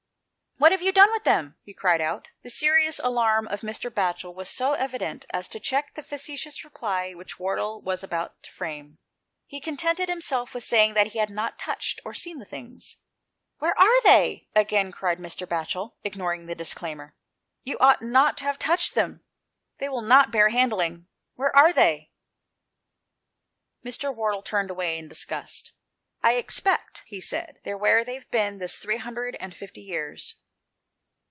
[0.61, 2.29] "What have you done with them?" he cried out.
[2.43, 3.89] The serious alarm of Mr.
[3.89, 8.51] Batchel was so evident as to check the facetious reply which Wardle was about to
[8.51, 8.99] frame.
[9.47, 12.97] He contented himself with saying that he had not touched or seen the things."
[13.57, 15.47] Where are they?" again cried Mr.
[15.47, 17.15] Batchel, ignoring the disclaimer.
[17.63, 19.23] "You ought not to have touched them,
[19.79, 21.07] they will not bear handling.
[21.33, 22.11] Where are they?"
[23.83, 24.13] Mr.
[24.15, 25.73] Wardle turned away in disgust,
[26.21, 30.35] "I expect," he said, "they're where they've been this three hundred and fifty years."